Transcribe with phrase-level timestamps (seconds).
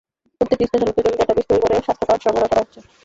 [0.37, 2.79] প্রত্যেক রিকশাচালকের জন্য ডেটাবেইস তৈরি করে স্বাস্থ্য কার্ড সরবরাহ করা হচ্ছে।